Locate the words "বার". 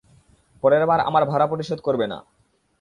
0.85-0.99